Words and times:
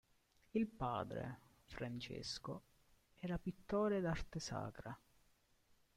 Il 0.49 0.65
padre, 0.67 1.41
Francesco, 1.65 2.63
era 3.19 3.37
pittore 3.37 4.01
d'arte 4.01 4.39
sacra. 4.39 4.99